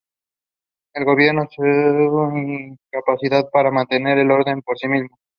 El 0.95 1.05
Gobierno, 1.05 1.47
su 1.51 1.61
incapacidad 1.63 3.51
para 3.51 3.69
mantener 3.69 4.17
el 4.17 4.31
orden 4.31 4.63
por 4.63 4.75
sí 4.79 4.87
mismo. 4.87 5.15